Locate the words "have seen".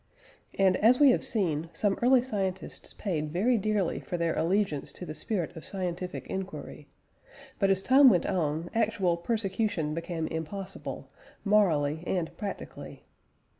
1.11-1.69